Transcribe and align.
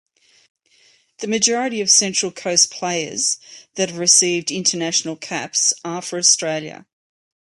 The 1.19 1.27
majority 1.27 1.79
of 1.79 1.91
Central 1.91 2.31
Coast 2.31 2.71
players 2.71 3.37
that 3.75 3.89
have 3.89 3.99
received 3.99 4.49
international 4.49 5.15
caps 5.15 5.73
are 5.85 6.01
for 6.01 6.17
Australia. 6.17 6.87